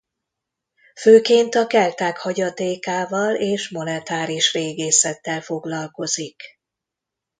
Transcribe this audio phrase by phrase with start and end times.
[0.99, 6.43] Főként a kelták hagyatékával és monetáris régészettel foglalkozik.